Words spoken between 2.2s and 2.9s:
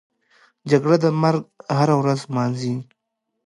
نمانځي